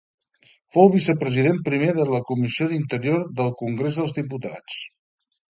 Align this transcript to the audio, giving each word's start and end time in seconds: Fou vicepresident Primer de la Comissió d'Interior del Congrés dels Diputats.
Fou 0.75 0.87
vicepresident 0.95 1.59
Primer 1.67 1.89
de 1.97 2.07
la 2.13 2.21
Comissió 2.31 2.69
d'Interior 2.73 3.27
del 3.43 3.53
Congrés 3.61 4.01
dels 4.01 4.19
Diputats. 4.21 4.81